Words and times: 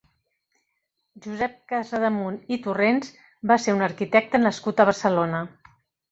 Josep 1.25 1.51
Casademunt 1.73 2.39
i 2.57 2.57
Torrents 2.63 3.11
va 3.51 3.57
ser 3.65 3.75
un 3.75 3.83
arquitecte 3.89 4.41
nascut 4.47 4.81
a 4.81 4.87
Barcelona. 4.91 5.43